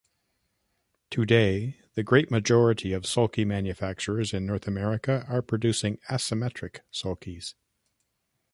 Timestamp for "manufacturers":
3.45-4.33